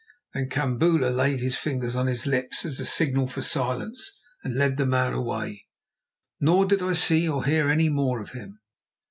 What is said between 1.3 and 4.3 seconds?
his fingers on his lips as a signal for silence